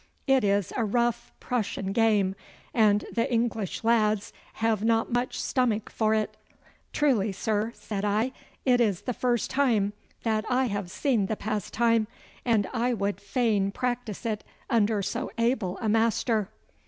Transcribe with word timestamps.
'It 0.25 0.43
is 0.43 0.73
a 0.75 0.83
rough 0.83 1.31
Prussian 1.39 1.91
game, 1.91 2.33
and 2.73 3.05
the 3.13 3.31
English 3.31 3.83
lads 3.83 4.33
have 4.53 4.83
not 4.83 5.11
much 5.13 5.39
stomach 5.39 5.91
for 5.91 6.15
it.' 6.15 6.35
'Truly, 6.91 7.31
sir,' 7.31 7.71
said 7.75 8.03
I, 8.03 8.31
'it 8.65 8.81
is 8.81 9.01
the 9.01 9.13
first 9.13 9.51
time 9.51 9.93
that 10.23 10.43
I 10.49 10.65
have 10.65 10.89
seen 10.89 11.27
the 11.27 11.35
pastime, 11.35 12.07
and 12.43 12.65
I 12.73 12.95
would 12.95 13.21
fain 13.21 13.69
practise 13.71 14.25
it 14.25 14.43
under 14.71 15.03
so 15.03 15.29
able 15.37 15.77
a 15.77 15.87
master. 15.87 16.49